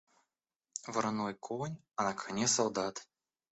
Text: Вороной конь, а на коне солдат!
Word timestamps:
Вороной 0.93 1.35
конь, 1.35 1.77
а 1.95 2.03
на 2.07 2.13
коне 2.15 2.47
солдат! 2.47 3.07